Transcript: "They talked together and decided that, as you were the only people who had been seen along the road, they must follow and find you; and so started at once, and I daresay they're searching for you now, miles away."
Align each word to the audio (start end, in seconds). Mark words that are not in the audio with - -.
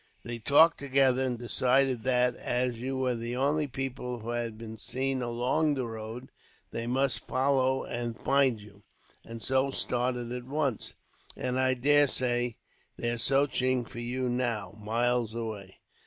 "They 0.23 0.39
talked 0.39 0.79
together 0.79 1.23
and 1.23 1.37
decided 1.37 2.01
that, 2.01 2.35
as 2.35 2.79
you 2.79 2.97
were 2.97 3.13
the 3.13 3.35
only 3.35 3.67
people 3.67 4.17
who 4.17 4.29
had 4.31 4.57
been 4.57 4.77
seen 4.77 5.21
along 5.21 5.75
the 5.75 5.85
road, 5.85 6.31
they 6.71 6.87
must 6.87 7.27
follow 7.27 7.83
and 7.83 8.19
find 8.19 8.59
you; 8.59 8.81
and 9.23 9.43
so 9.43 9.69
started 9.69 10.31
at 10.31 10.45
once, 10.45 10.95
and 11.37 11.59
I 11.59 11.75
daresay 11.75 12.55
they're 12.97 13.19
searching 13.19 13.85
for 13.85 13.99
you 13.99 14.27
now, 14.27 14.71
miles 14.79 15.35
away." 15.35 15.77